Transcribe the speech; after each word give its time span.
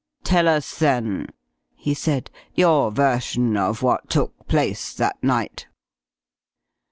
"Tell 0.23 0.47
us, 0.47 0.79
then," 0.79 1.27
he 1.75 1.93
said, 1.93 2.31
"your 2.55 2.89
version 2.89 3.55
of 3.55 3.83
what 3.83 4.09
took 4.09 4.47
place 4.47 4.95
that 4.95 5.23
night." 5.23 5.67